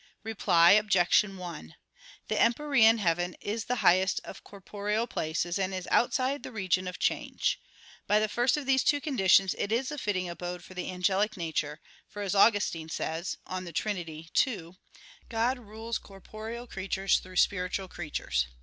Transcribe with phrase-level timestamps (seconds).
[0.23, 1.21] Reply Obj.
[1.25, 1.75] 1:
[2.27, 6.97] The empyrean heaven is the highest of corporeal places, and is outside the region of
[6.97, 7.61] change.
[8.07, 11.37] By the first of these two conditions, it is a fitting abode for the angelic
[11.37, 13.97] nature: for, as Augustine says (De Trin.
[14.07, 14.31] ii),
[15.29, 18.47] "God rules corporeal creatures through spiritual creatures."